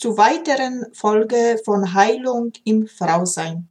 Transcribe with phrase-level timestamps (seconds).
[0.00, 3.68] zu weiteren Folge von Heilung im Frausein.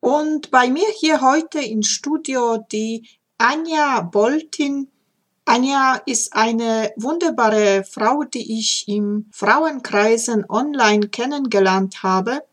[0.00, 4.90] Und bei mir hier heute im Studio die Anja Boltin.
[5.46, 12.44] Anja ist eine wunderbare Frau, die ich im Frauenkreisen online kennengelernt habe.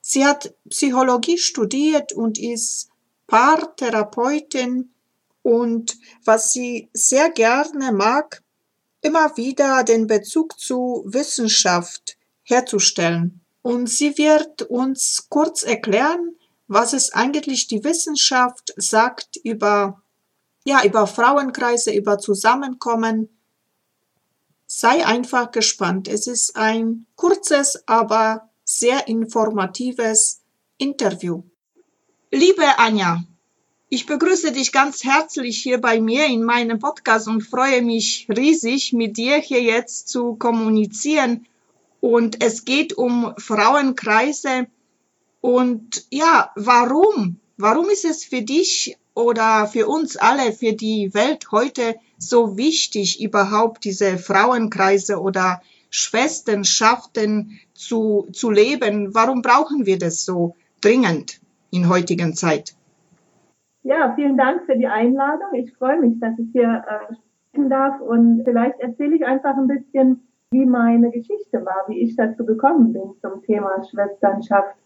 [0.00, 2.88] Sie hat Psychologie studiert und ist
[3.26, 4.94] Paartherapeutin
[5.42, 8.42] und was sie sehr gerne mag,
[9.00, 13.40] immer wieder den Bezug zu Wissenschaft herzustellen.
[13.62, 16.36] Und sie wird uns kurz erklären,
[16.68, 20.02] was es eigentlich die Wissenschaft sagt über,
[20.64, 23.28] ja, über Frauenkreise, über Zusammenkommen.
[24.66, 26.08] Sei einfach gespannt.
[26.08, 30.42] Es ist ein kurzes, aber sehr informatives
[30.76, 31.42] Interview.
[32.30, 33.22] Liebe Anja,
[33.90, 38.92] ich begrüße dich ganz herzlich hier bei mir in meinem Podcast und freue mich riesig,
[38.92, 41.46] mit dir hier jetzt zu kommunizieren.
[42.00, 44.66] Und es geht um Frauenkreise.
[45.40, 47.40] Und ja, warum?
[47.56, 53.20] Warum ist es für dich oder für uns alle, für die Welt heute so wichtig,
[53.20, 59.14] überhaupt diese Frauenkreise oder Schwesternschaften zu, zu leben.
[59.14, 62.74] Warum brauchen wir das so dringend in heutigen Zeit?
[63.88, 65.54] Ja, vielen Dank für die Einladung.
[65.54, 69.66] Ich freue mich, dass ich hier äh, sprechen darf und vielleicht erzähle ich einfach ein
[69.66, 74.76] bisschen, wie meine Geschichte war, wie ich dazu gekommen bin zum Thema Schwesternschaft.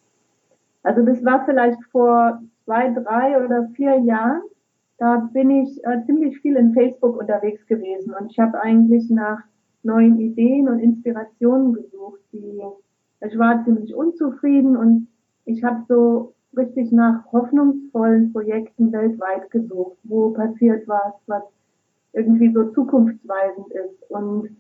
[0.85, 4.43] Also das war vielleicht vor zwei, drei oder vier Jahren.
[4.99, 9.41] Da bin ich äh, ziemlich viel in Facebook unterwegs gewesen und ich habe eigentlich nach
[9.83, 12.21] neuen Ideen und Inspirationen gesucht.
[12.33, 12.63] Die,
[13.21, 15.09] ich war ziemlich unzufrieden und
[15.45, 21.43] ich habe so richtig nach hoffnungsvollen Projekten weltweit gesucht, wo passiert was, was
[22.13, 24.11] irgendwie so zukunftsweisend ist.
[24.11, 24.57] Und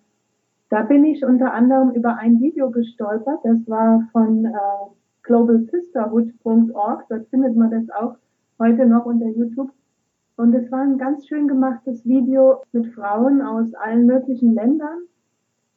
[0.71, 4.51] da bin ich unter anderem über ein Video gestolpert, das war von äh,
[5.23, 8.17] globalsisterhood.org, dort findet man das auch
[8.59, 9.71] heute noch unter YouTube.
[10.37, 15.03] Und es war ein ganz schön gemachtes Video mit Frauen aus allen möglichen Ländern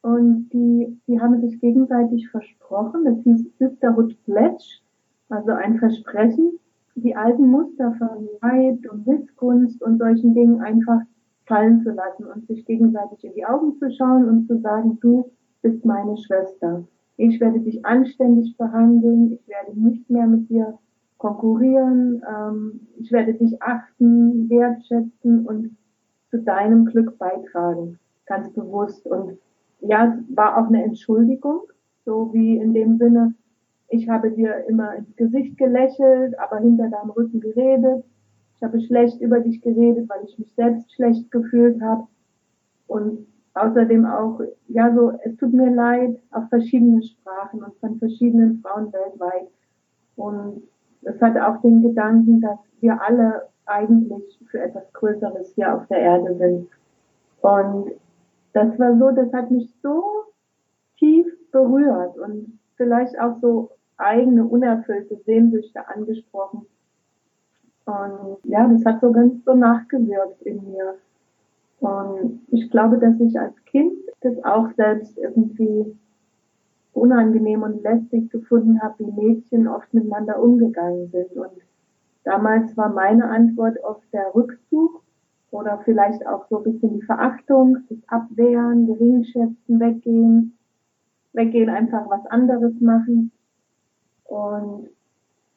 [0.00, 4.80] und die, die haben sich gegenseitig versprochen, das hieß Sisterhood Pledge,
[5.28, 6.58] also ein Versprechen,
[6.94, 11.00] die alten Muster von Neid und Missgunst und solchen Dingen einfach
[11.46, 15.30] fallen zu lassen und sich gegenseitig in die Augen zu schauen und zu sagen, du
[15.62, 16.84] bist meine Schwester.
[17.16, 20.78] Ich werde dich anständig behandeln, ich werde nicht mehr mit dir
[21.18, 25.76] konkurrieren, ähm, ich werde dich achten, wertschätzen und
[26.30, 29.06] zu deinem Glück beitragen, ganz bewusst.
[29.06, 29.38] Und
[29.80, 31.62] ja, es war auch eine Entschuldigung,
[32.04, 33.34] so wie in dem Sinne,
[33.88, 38.04] ich habe dir immer ins Gesicht gelächelt, aber hinter deinem Rücken geredet.
[38.56, 42.06] Ich habe schlecht über dich geredet, weil ich mich selbst schlecht gefühlt habe.
[42.86, 48.60] Und außerdem auch, ja, so, es tut mir leid, auf verschiedene Sprachen und von verschiedenen
[48.60, 49.48] Frauen weltweit.
[50.16, 50.62] Und
[51.02, 55.98] es hat auch den Gedanken, dass wir alle eigentlich für etwas Größeres hier auf der
[55.98, 56.68] Erde sind.
[57.42, 57.92] Und
[58.52, 60.02] das war so, das hat mich so
[60.98, 66.66] tief berührt und vielleicht auch so eigene unerfüllte Sehnsüchte angesprochen.
[67.86, 70.96] Und ja, das hat so ganz so nachgewirkt in mir.
[71.80, 75.96] Und ich glaube, dass ich als Kind das auch selbst irgendwie
[76.92, 81.32] unangenehm und lästig gefunden habe, wie Mädchen oft miteinander umgegangen sind.
[81.36, 81.52] Und
[82.24, 85.02] damals war meine Antwort oft der Rückzug
[85.50, 90.58] oder vielleicht auch so ein bisschen die Verachtung, das Abwehren, Geringschätzen, weggehen,
[91.32, 93.30] weggehen, einfach was anderes machen.
[94.28, 94.88] Und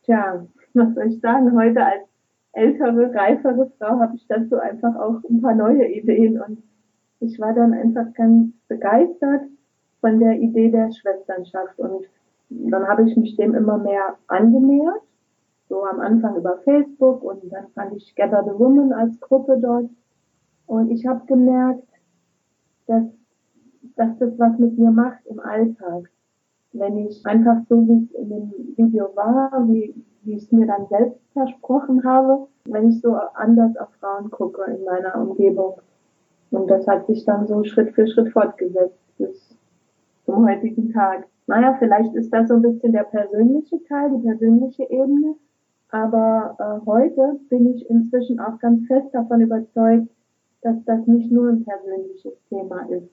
[0.04, 2.04] tja, was soll ich sagen, heute als
[2.54, 6.42] ältere, reifere Frau habe ich dazu einfach auch ein paar neue Ideen.
[6.42, 6.63] Und
[7.19, 9.44] ich war dann einfach ganz begeistert
[10.01, 11.77] von der Idee der Schwesternschaft.
[11.80, 12.06] Und
[12.50, 15.01] dann habe ich mich dem immer mehr angenähert,
[15.68, 19.89] so am Anfang über Facebook und dann fand ich Gather the Woman als Gruppe dort.
[20.65, 21.88] Und ich habe gemerkt,
[22.88, 23.04] dass,
[23.95, 26.10] dass das was mit mir macht im Alltag.
[26.71, 30.68] Wenn ich einfach so, wie es in dem Video war, wie, wie ich es mir
[30.68, 35.81] dann selbst versprochen habe, wenn ich so anders auf Frauen gucke in meiner Umgebung.
[36.51, 39.56] Und das hat sich dann so Schritt für Schritt fortgesetzt bis
[40.25, 41.27] zum heutigen Tag.
[41.48, 45.36] Naja, vielleicht ist das so ein bisschen der persönliche Teil, die persönliche Ebene.
[45.92, 50.07] Aber äh, heute bin ich inzwischen auch ganz fest davon überzeugt,
[50.62, 53.10] dass das nicht nur ein persönliches Thema ist,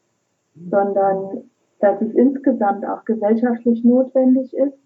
[0.69, 1.44] sondern
[1.87, 4.77] dass es insgesamt auch gesellschaftlich notwendig ist,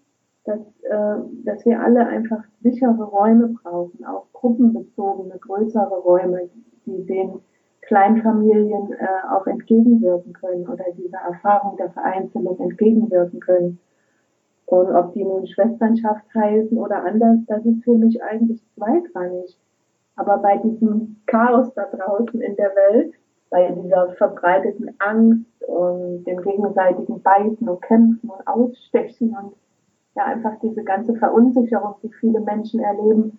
[0.45, 1.15] dass, äh,
[1.45, 6.49] dass wir alle einfach sichere Räume brauchen, auch gruppenbezogene, größere Räume,
[6.85, 7.39] die den
[7.81, 13.79] Kleinfamilien äh, auch entgegenwirken können oder dieser Erfahrung der Vereinzelung entgegenwirken können.
[14.67, 19.57] Und ob die nun Schwesternschaft heißen oder anders, das ist für mich eigentlich zweitrangig.
[20.15, 23.15] Aber bei diesem Chaos da draußen in der Welt,
[23.51, 29.53] bei dieser verbreiteten Angst und dem gegenseitigen Beißen und Kämpfen und Ausstechen und
[30.15, 33.37] ja einfach diese ganze Verunsicherung, die viele Menschen erleben,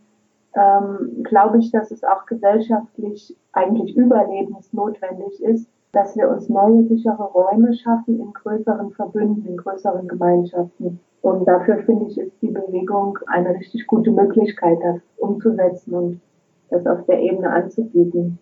[0.55, 7.25] ähm, glaube ich, dass es auch gesellschaftlich eigentlich überlebensnotwendig ist, dass wir uns neue sichere
[7.25, 11.00] Räume schaffen in größeren Verbünden, in größeren Gemeinschaften.
[11.23, 16.20] Und dafür finde ich, ist die Bewegung eine richtig gute Möglichkeit, das umzusetzen und
[16.70, 18.38] das auf der Ebene anzubieten.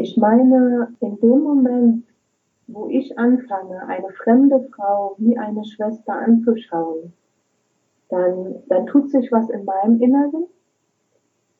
[0.00, 2.04] Ich meine, in dem Moment,
[2.68, 7.12] wo ich anfange, eine fremde Frau wie eine Schwester anzuschauen,
[8.08, 10.44] dann, dann tut sich was in meinem Inneren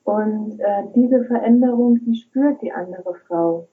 [0.05, 3.67] und äh, diese Veränderung, die spürt die andere Frau.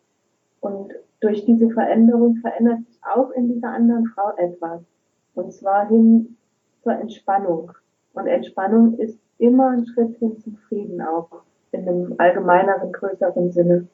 [0.58, 4.82] Und durch diese Veränderung verändert sich auch in dieser anderen Frau etwas.
[5.36, 6.36] Und zwar hin
[6.82, 7.70] zur Entspannung.
[8.14, 11.30] Und Entspannung ist immer ein Schritt hin zum Frieden auch,
[11.70, 13.86] in einem allgemeineren, größeren Sinne.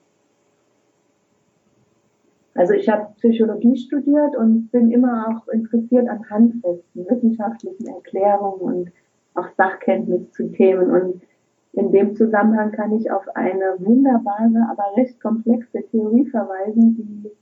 [2.63, 8.93] Also ich habe Psychologie studiert und bin immer auch interessiert an handfesten, wissenschaftlichen Erklärungen und
[9.35, 10.89] auch Sachkenntnis zu Themen.
[10.93, 11.23] Und
[11.73, 17.33] in dem Zusammenhang kann ich auf eine wunderbare, aber recht komplexe Theorie verweisen, die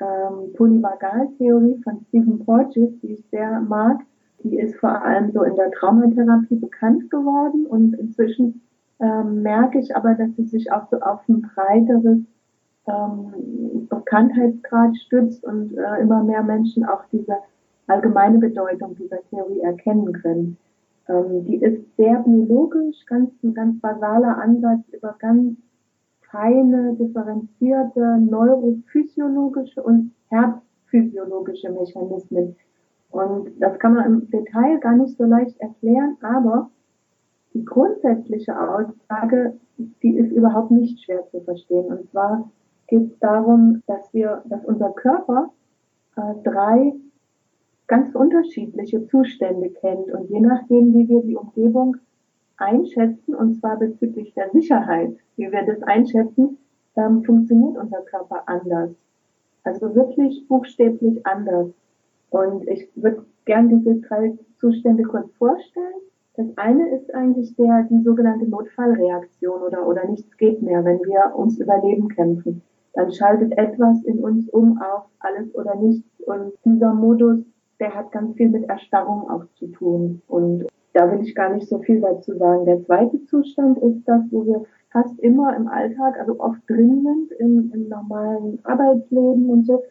[0.00, 4.00] ähm, Polyvagaltheorie von Stephen Porges, die ich sehr mag.
[4.42, 8.62] Die ist vor allem so in der Traumatherapie bekannt geworden und inzwischen
[8.98, 12.26] ähm, merke ich aber, dass sie sich auch so auf ein breiteres
[12.88, 17.36] ähm, Bekanntheitsgrad stützt und äh, immer mehr Menschen auch diese
[17.86, 20.56] allgemeine Bedeutung dieser Theorie erkennen können.
[21.08, 25.56] Ähm, die ist sehr biologisch, ganz, ein ganz basaler Ansatz über ganz
[26.30, 32.56] feine, differenzierte neurophysiologische und herzphysiologische Mechanismen.
[33.10, 36.70] Und das kann man im Detail gar nicht so leicht erklären, aber
[37.54, 39.58] die grundsätzliche Aussage,
[40.02, 41.86] die ist überhaupt nicht schwer zu verstehen.
[41.86, 42.50] Und zwar
[42.88, 45.50] geht es darum, dass wir, dass unser Körper
[46.16, 46.94] äh, drei
[47.86, 50.10] ganz unterschiedliche Zustände kennt.
[50.10, 51.96] Und je nachdem, wie wir die Umgebung
[52.56, 56.58] einschätzen, und zwar bezüglich der Sicherheit, wie wir das einschätzen,
[56.96, 58.90] ähm, funktioniert unser Körper anders.
[59.64, 61.68] Also wirklich buchstäblich anders.
[62.30, 66.00] Und ich würde gern diese drei Zustände kurz vorstellen.
[66.36, 71.32] Das eine ist eigentlich der, die sogenannte Notfallreaktion oder, oder nichts geht mehr, wenn wir
[71.36, 72.62] ums Überleben kämpfen.
[72.98, 76.20] Dann schaltet etwas in uns um auf alles oder nichts.
[76.26, 77.44] Und dieser Modus
[77.80, 80.22] der hat ganz viel mit Erstarrung auch zu tun.
[80.26, 82.64] Und da will ich gar nicht so viel dazu sagen.
[82.64, 87.32] Der zweite Zustand ist das, wo wir fast immer im Alltag, also oft drin sind,
[87.38, 89.84] im, im normalen Arbeitsleben und so.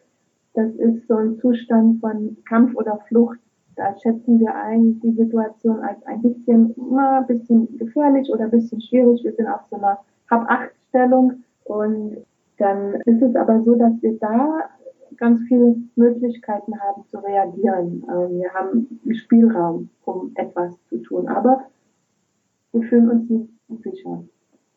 [0.54, 3.38] Das ist so ein Zustand von Kampf oder Flucht.
[3.76, 8.50] Da schätzen wir ein die Situation als ein bisschen, na, ein bisschen gefährlich oder ein
[8.50, 9.22] bisschen schwierig.
[9.22, 9.98] Wir sind auf so einer
[10.28, 12.16] Hab-Acht-Stellung und
[12.58, 14.68] dann ist es aber so, dass wir da
[15.16, 18.04] ganz viele Möglichkeiten haben zu reagieren.
[18.08, 21.62] Ähm, wir haben Spielraum, um etwas zu tun, aber
[22.72, 23.50] wir fühlen uns nicht
[23.82, 24.22] sicher.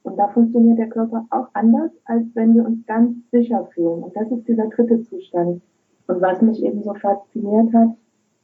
[0.03, 4.03] Und da funktioniert der Körper auch anders, als wenn wir uns ganz sicher fühlen.
[4.03, 5.61] Und das ist dieser dritte Zustand.
[6.07, 7.89] Und was mich eben so fasziniert hat,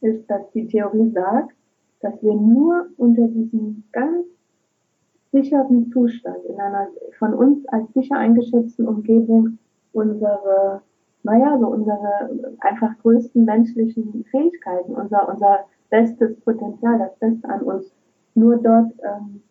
[0.01, 1.55] ist, dass die Theorie sagt,
[2.01, 4.25] dass wir nur unter diesem ganz
[5.41, 6.87] sicheren Zustand, in einer
[7.19, 9.57] von uns als sicher eingeschätzten Umgebung,
[9.93, 10.81] unsere
[11.27, 12.29] naja, so unsere
[12.59, 17.91] einfach größten menschlichen Fähigkeiten, unser, unser bestes Potenzial, das Beste an uns
[18.33, 19.41] nur dort ähm,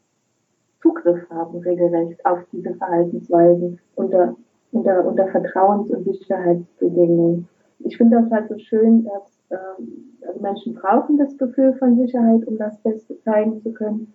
[0.80, 4.36] Zugriff haben, regelrecht, auf diese Verhaltensweisen unter,
[4.72, 7.48] unter, unter Vertrauens- und Sicherheitsbedingungen.
[7.80, 12.46] Ich finde das halt so schön, dass ähm, also Menschen brauchen das Gefühl von Sicherheit,
[12.46, 14.12] um das Beste zeigen zu können.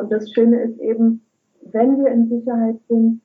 [0.00, 1.20] Und das Schöne ist eben,
[1.72, 3.20] wenn wir in Sicherheit sind,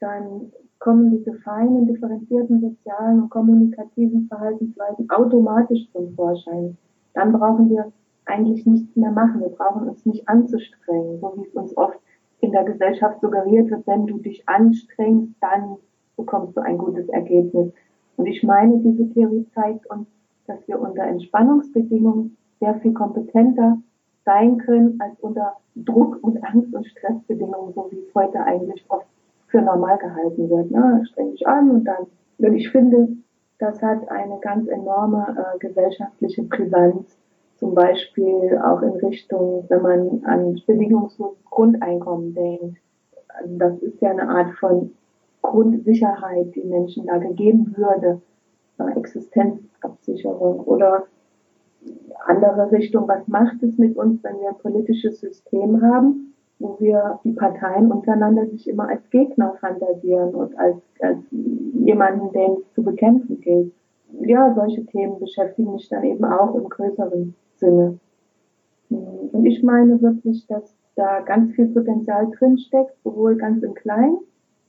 [0.00, 6.78] dann kommen diese feinen, differenzierten sozialen und kommunikativen Verhaltensweisen automatisch zum Vorschein.
[7.12, 7.92] Dann brauchen wir
[8.24, 9.42] eigentlich nichts mehr machen.
[9.42, 11.98] Wir brauchen uns nicht anzustrengen, so wie es uns oft
[12.40, 15.76] in der Gesellschaft suggeriert wird, wenn du dich anstrengst, dann
[16.16, 17.72] bekommst du ein gutes Ergebnis.
[18.16, 20.06] Und ich meine, diese Theorie zeigt uns,
[20.46, 23.78] dass wir unter Entspannungsbedingungen sehr viel kompetenter
[24.24, 29.06] sein können als unter Druck und Angst und Stressbedingungen, so wie es heute eigentlich oft
[29.48, 30.70] für normal gehalten wird.
[30.70, 31.04] Ne?
[31.10, 32.06] Streng dich an und dann.
[32.38, 33.08] Und ich finde,
[33.58, 37.16] das hat eine ganz enorme äh, gesellschaftliche Brisanz,
[37.56, 42.78] zum Beispiel auch in Richtung, wenn man an bedingungsloses Grundeinkommen denkt.
[43.28, 44.92] Also das ist ja eine Art von
[45.42, 48.20] Grundsicherheit, die Menschen da gegeben würde,
[48.96, 51.04] Existenzabsicherung oder
[52.26, 57.18] andere Richtung, was macht es mit uns, wenn wir ein politisches System haben, wo wir
[57.24, 62.82] die Parteien untereinander sich immer als Gegner fantasieren und als, als jemanden, den es zu
[62.82, 63.72] bekämpfen gilt.
[64.20, 67.98] Ja, solche Themen beschäftigen mich dann eben auch im größeren Sinne.
[68.88, 74.18] Und ich meine wirklich, dass da ganz viel Potenzial drinsteckt, sowohl ganz im Kleinen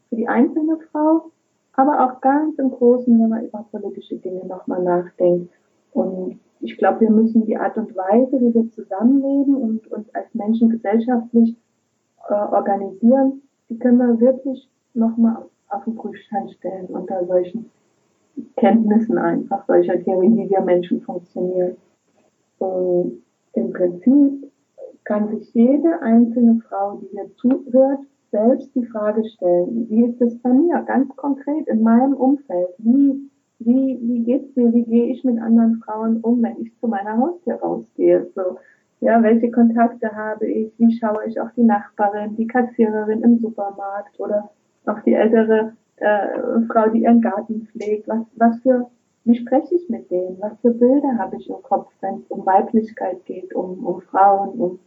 [0.10, 1.32] für die einzelne Frau,
[1.74, 5.54] aber auch ganz im Großen, wenn man über politische Dinge nochmal nachdenkt.
[5.92, 10.34] Und ich glaube, wir müssen die Art und Weise, wie wir zusammenleben und uns als
[10.34, 11.56] Menschen gesellschaftlich
[12.30, 17.70] äh, organisieren, die können wir wirklich nochmal auf den Prüfstand stellen unter solchen
[18.58, 21.78] Kenntnissen einfach, solcher Theorien, wie wir Menschen funktionieren.
[22.60, 23.22] Und
[23.54, 24.52] im Prinzip
[25.04, 28.00] kann sich jede einzelne Frau, die hier zuhört,
[28.32, 33.30] selbst die Frage stellen, wie ist es bei mir, ganz konkret in meinem Umfeld, wie
[33.60, 37.18] wie, wie geht's mir, wie gehe ich mit anderen Frauen um, wenn ich zu meiner
[37.18, 38.28] Haustür rausgehe?
[38.36, 38.58] So,
[39.00, 40.74] ja, welche Kontakte habe ich?
[40.78, 44.50] Wie schaue ich auf die Nachbarin, die Kassiererin im Supermarkt oder
[44.86, 46.28] auf die ältere äh,
[46.68, 48.08] Frau, die ihren Garten pflegt?
[48.08, 48.88] Was, was für,
[49.24, 50.38] wie spreche ich mit denen?
[50.40, 54.50] Was für Bilder habe ich im Kopf, wenn es um Weiblichkeit geht, um, um Frauen,
[54.60, 54.80] um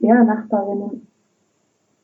[0.00, 1.06] ja, Nachbarinnen?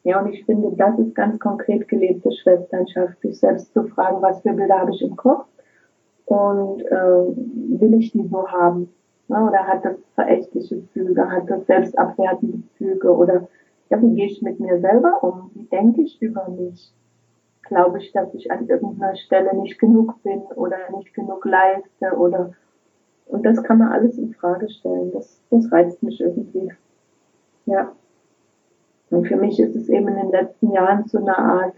[0.05, 4.41] Ja, und ich finde, das ist ganz konkret gelebte Schwesternschaft, sich selbst zu fragen, was
[4.41, 5.47] für Bilder habe ich im Kopf
[6.29, 8.89] und äh, will ich die so haben?
[9.29, 9.43] Ne?
[9.43, 13.49] Oder hat das verächtliche Züge, hat das selbstabwertende Züge oder
[13.91, 15.51] ja, wie gehe ich mit mir selber um?
[15.55, 16.93] Wie denke ich über mich?
[17.63, 22.53] Glaube ich, dass ich an irgendeiner Stelle nicht genug bin oder nicht genug leiste oder
[23.27, 25.13] und das kann man alles in Frage stellen.
[25.13, 26.73] Das, das reizt mich irgendwie.
[27.67, 27.93] Ja.
[29.11, 31.75] Und für mich ist es eben in den letzten Jahren zu einer Art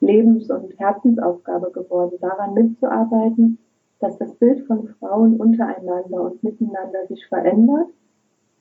[0.00, 3.58] Lebens- und Herzensaufgabe geworden, daran mitzuarbeiten,
[4.00, 7.88] dass das Bild von Frauen untereinander und miteinander sich verändert.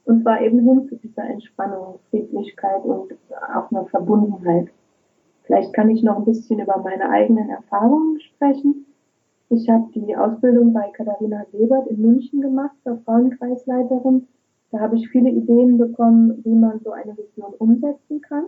[0.06, 3.14] Und zwar eben hin zu dieser Entspannung, Friedlichkeit und
[3.54, 4.70] auch einer Verbundenheit.
[5.44, 8.86] Vielleicht kann ich noch ein bisschen über meine eigenen Erfahrungen sprechen.
[9.50, 14.28] Ich habe die Ausbildung bei Katharina Sebert in München gemacht, zur Frauenkreisleiterin.
[14.72, 18.46] Da habe ich viele Ideen bekommen, wie man so eine Vision umsetzen kann.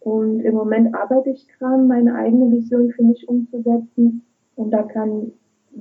[0.00, 4.22] Und im Moment arbeite ich dran, meine eigene Vision für mich umzusetzen.
[4.54, 5.32] Und da kann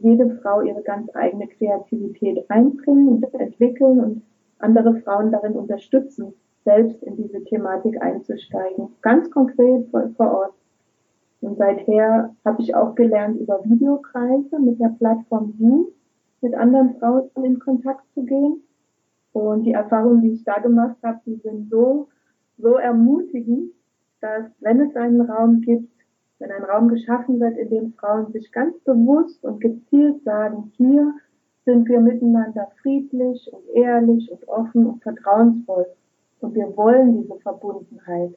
[0.02, 4.22] jede Frau ihre ganz eigene Kreativität einbringen und entwickeln und
[4.60, 6.34] andere Frauen darin unterstützen,
[6.64, 8.90] selbst in diese Thematik einzusteigen.
[9.02, 10.54] Ganz konkret vor, Ort.
[11.42, 15.88] Und seither habe ich auch gelernt, über Videokreise mit der Plattform Zoom
[16.42, 18.62] mit anderen Frauen in Kontakt zu gehen.
[19.34, 22.08] Und die Erfahrungen, die ich da gemacht habe, die sind so,
[22.58, 23.72] so ermutigend,
[24.22, 25.95] dass wenn es einen Raum gibt,
[26.40, 31.14] wenn ein Raum geschaffen wird, in dem Frauen sich ganz bewusst und gezielt sagen, hier
[31.66, 35.88] sind wir miteinander friedlich und ehrlich und offen und vertrauensvoll.
[36.42, 38.36] Und wir wollen diese Verbundenheit.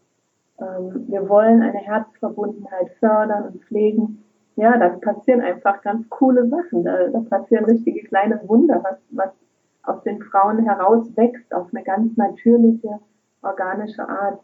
[0.60, 4.24] Ähm, wir wollen eine Herzverbundenheit fördern und pflegen.
[4.56, 6.84] Ja, da passieren einfach ganz coole Sachen.
[6.84, 9.30] Da, da passieren richtige kleine Wunder, was, was
[9.82, 12.98] aus den Frauen herauswächst auf eine ganz natürliche,
[13.42, 14.40] organische Art.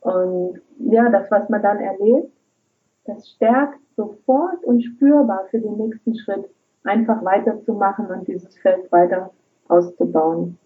[0.00, 2.32] Und ja, das, was man dann erlebt,
[3.08, 6.44] das stärkt sofort und spürbar für den nächsten Schritt,
[6.84, 9.30] einfach weiterzumachen und dieses Feld weiter
[9.68, 10.58] auszubauen.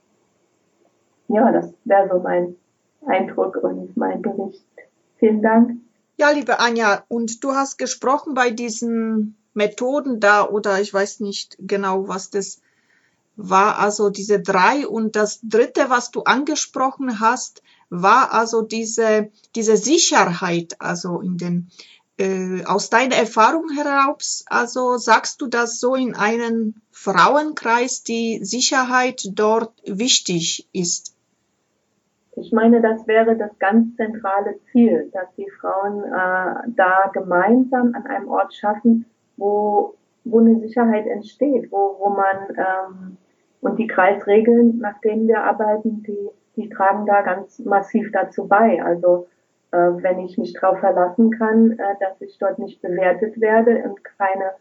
[1.29, 2.57] Ja, das wäre so mein
[3.07, 4.65] Eindruck und mein Bericht.
[5.17, 5.81] Vielen Dank.
[6.19, 11.57] Ja, liebe Anja, und du hast gesprochen bei diesen Methoden da oder ich weiß nicht
[11.59, 12.61] genau, was das
[13.37, 19.77] war, also diese drei und das dritte, was du angesprochen hast, war also diese, diese
[19.77, 21.71] Sicherheit, also in den,
[22.23, 29.23] äh, aus deiner Erfahrung heraus, also sagst du, dass so in einem Frauenkreis die Sicherheit
[29.33, 31.17] dort wichtig ist?
[32.37, 38.07] Ich meine, das wäre das ganz zentrale Ziel, dass die Frauen äh, da gemeinsam an
[38.07, 39.05] einem Ort schaffen,
[39.37, 43.17] wo, wo eine Sicherheit entsteht, wo, wo man ähm,
[43.61, 48.83] und die Kreisregeln, nach denen wir arbeiten, die, die tragen da ganz massiv dazu bei.
[48.83, 49.29] Also
[49.73, 54.03] äh, wenn ich mich darauf verlassen kann, äh, dass ich dort nicht bewertet werde und
[54.05, 54.53] keine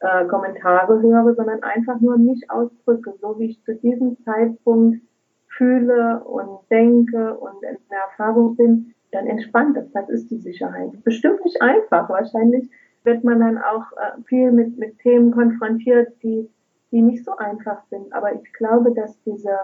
[0.00, 5.00] äh, Kommentare höre, sondern einfach nur mich ausdrücke, so wie ich zu diesem Zeitpunkt
[5.48, 9.90] fühle und denke und in der Erfahrung bin, dann entspannt das.
[9.92, 10.90] Das ist die Sicherheit.
[11.02, 12.08] Bestimmt nicht einfach.
[12.08, 12.70] Wahrscheinlich
[13.04, 16.48] wird man dann auch äh, viel mit, mit Themen konfrontiert, die,
[16.92, 18.12] die nicht so einfach sind.
[18.12, 19.58] Aber ich glaube, dass diese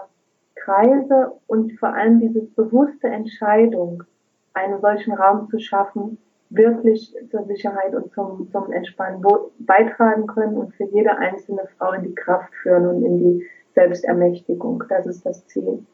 [0.55, 4.03] Kreise und vor allem diese bewusste Entscheidung,
[4.55, 6.17] einen solchen Raum zu schaffen,
[6.49, 9.23] wirklich zur Sicherheit und zum, zum Entspannen
[9.59, 14.83] beitragen können und für jede einzelne Frau in die Kraft führen und in die Selbstermächtigung.
[14.89, 15.85] Das ist das Ziel.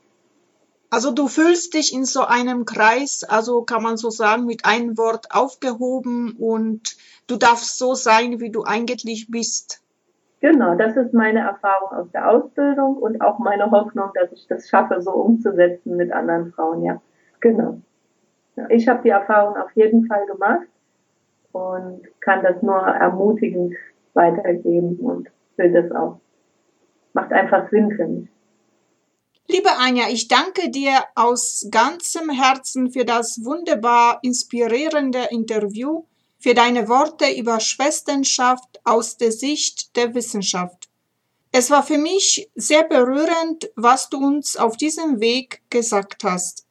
[0.89, 4.97] Also du fühlst dich in so einem Kreis, also kann man so sagen, mit einem
[4.97, 9.81] Wort aufgehoben und du darfst so sein, wie du eigentlich bist.
[10.41, 14.67] Genau, das ist meine Erfahrung aus der Ausbildung und auch meine Hoffnung, dass ich das
[14.67, 17.01] schaffe, so umzusetzen mit anderen Frauen, ja.
[17.39, 17.79] Genau.
[18.69, 20.67] Ich habe die Erfahrung auf jeden Fall gemacht
[21.51, 23.75] und kann das nur ermutigend
[24.13, 26.19] weitergeben und will das auch
[27.13, 28.29] macht einfach Sinn für mich.
[29.47, 36.05] Liebe Anja, ich danke dir aus ganzem Herzen für das wunderbar inspirierende Interview,
[36.39, 40.89] für deine Worte über Schwesternschaft aus der Sicht der Wissenschaft.
[41.51, 46.65] Es war für mich sehr berührend, was du uns auf diesem Weg gesagt hast.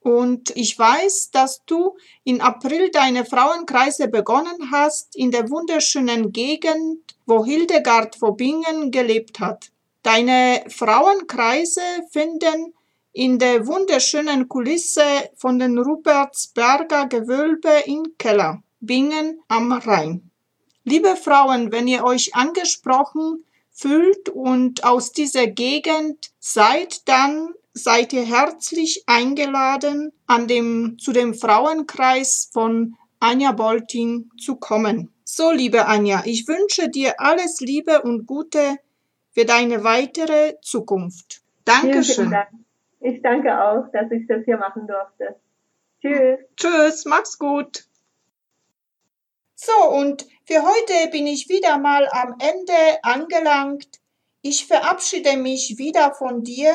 [0.00, 7.16] Und ich weiß, dass du im April deine Frauenkreise begonnen hast in der wunderschönen Gegend,
[7.26, 9.70] wo Hildegard von Bingen gelebt hat.
[10.02, 12.72] Deine Frauenkreise finden
[13.12, 15.02] in der wunderschönen Kulisse
[15.36, 20.30] von den Rupertsberger Gewölbe in Keller, Bingen am Rhein.
[20.84, 28.24] Liebe Frauen, wenn ihr euch angesprochen fühlt und aus dieser Gegend seid, dann seid ihr
[28.24, 35.12] herzlich eingeladen, an dem, zu dem Frauenkreis von Anja Bolting zu kommen.
[35.24, 38.76] So, liebe Anja, ich wünsche dir alles Liebe und Gute
[39.32, 41.42] für deine weitere Zukunft.
[41.64, 42.30] Dankeschön.
[42.30, 42.48] Dank.
[43.00, 45.36] Ich danke auch, dass ich das hier machen durfte.
[46.00, 46.38] Tschüss.
[46.56, 47.84] Tschüss, mach's gut.
[49.54, 54.00] So, und für heute bin ich wieder mal am Ende angelangt.
[54.40, 56.74] Ich verabschiede mich wieder von dir.